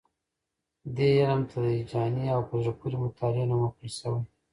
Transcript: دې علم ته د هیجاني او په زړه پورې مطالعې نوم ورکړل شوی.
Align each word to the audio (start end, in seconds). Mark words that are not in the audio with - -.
دې 0.95 1.09
علم 1.21 1.41
ته 1.49 1.57
د 1.63 1.65
هیجاني 1.77 2.25
او 2.35 2.41
په 2.49 2.55
زړه 2.61 2.71
پورې 2.79 2.95
مطالعې 3.03 3.43
نوم 3.49 3.59
ورکړل 3.61 3.91
شوی. 3.99 4.21